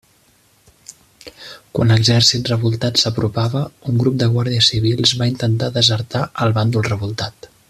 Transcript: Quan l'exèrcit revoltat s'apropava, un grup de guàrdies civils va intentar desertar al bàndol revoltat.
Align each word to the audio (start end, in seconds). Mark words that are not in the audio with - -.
Quan 1.75 1.93
l'exèrcit 1.93 2.49
revoltat 2.53 2.99
s'apropava, 3.03 3.63
un 3.93 4.03
grup 4.05 4.19
de 4.23 4.33
guàrdies 4.37 4.73
civils 4.75 5.17
va 5.23 5.33
intentar 5.37 5.73
desertar 5.81 6.27
al 6.47 6.61
bàndol 6.61 6.91
revoltat. 6.95 7.53